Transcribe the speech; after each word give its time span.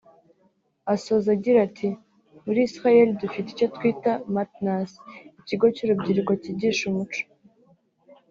Asoza 0.93 1.27
agira 1.35 1.57
ati 1.67 1.89
“Muri 2.45 2.59
Israel 2.67 3.07
dufite 3.21 3.47
icyo 3.51 3.67
twita 3.75 4.11
“Matnas” 4.33 4.89
(Ikigo 5.41 5.65
cy’urubyiruko 5.75 6.31
cyigisha 6.41 6.83
umuco 6.91 7.21